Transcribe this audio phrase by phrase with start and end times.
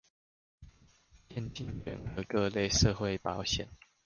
[1.29, 3.67] 漸進整合各類社會保險